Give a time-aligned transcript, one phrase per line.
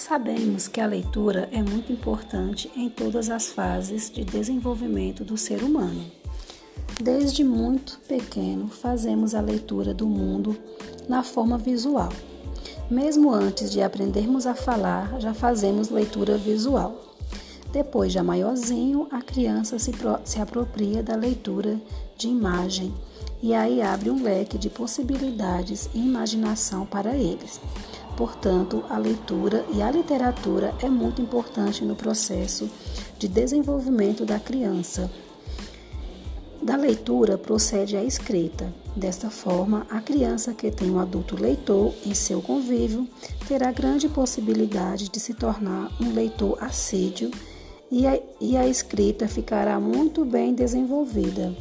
[0.00, 5.62] Sabemos que a leitura é muito importante em todas as fases de desenvolvimento do ser
[5.62, 6.02] humano.
[6.98, 10.56] Desde muito pequeno, fazemos a leitura do mundo
[11.06, 12.08] na forma visual.
[12.90, 17.16] Mesmo antes de aprendermos a falar, já fazemos leitura visual.
[17.70, 19.92] Depois, já maiorzinho, a criança se,
[20.24, 21.78] se apropria da leitura
[22.16, 22.92] de imagem
[23.42, 27.60] e aí abre um leque de possibilidades e imaginação para eles.
[28.20, 32.68] Portanto, a leitura e a literatura é muito importante no processo
[33.18, 35.10] de desenvolvimento da criança.
[36.60, 38.74] Da leitura procede a escrita.
[38.94, 43.08] Desta forma, a criança que tem um adulto leitor em seu convívio
[43.48, 47.30] terá grande possibilidade de se tornar um leitor assíduo
[47.90, 51.56] e a, e a escrita ficará muito bem desenvolvida.